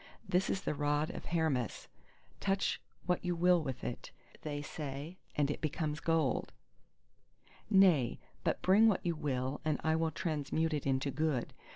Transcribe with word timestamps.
This 0.27 0.49
is 0.49 0.61
the 0.61 0.73
rod 0.73 1.11
of 1.11 1.25
Hermes; 1.25 1.87
touch 2.39 2.81
what 3.05 3.23
you 3.23 3.35
will 3.35 3.61
with 3.61 3.83
it, 3.83 4.09
they 4.41 4.63
say, 4.63 5.19
and 5.35 5.51
it 5.51 5.61
becomes 5.61 5.99
gold. 5.99 6.53
Nay, 7.69 8.17
but 8.43 8.63
bring 8.63 8.87
what 8.87 9.05
you 9.05 9.13
will 9.15 9.61
and 9.63 9.79
I 9.83 9.95
will 9.95 10.09
transmute 10.09 10.73
it 10.73 10.87
into 10.87 11.11
Good. 11.11 11.53